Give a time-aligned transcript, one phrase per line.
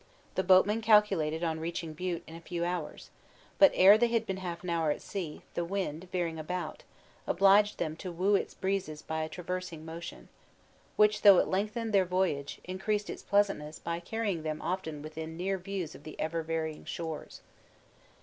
[0.33, 3.11] The boatmen calculated on reaching Bute in a few hours;
[3.59, 6.81] but ere they had been half an hour at sea, the wind, veering about,
[7.27, 10.27] obliged them to woo its breezes by a traversing motion,
[10.95, 15.59] which, though it lengthened their voyage, increased its pleasantness by carrying them often within near
[15.59, 17.41] views of the ever varying shores.